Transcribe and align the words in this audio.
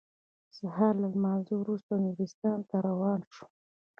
سهار 0.57 0.93
له 1.03 1.07
لمانځه 1.13 1.53
وروسته 1.57 1.91
نورستان 2.05 2.59
ته 2.69 2.75
روان 2.87 3.19
شوم. 3.33 3.51